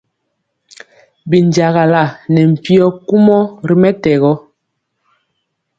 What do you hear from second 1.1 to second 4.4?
Binjagala ne mpyo kumɔ ri mɛtɛgɔ.